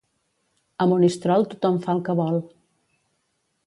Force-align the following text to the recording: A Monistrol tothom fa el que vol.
A 0.85 0.87
Monistrol 0.93 1.47
tothom 1.53 1.79
fa 1.87 1.97
el 1.97 2.05
que 2.09 2.19
vol. 2.25 2.43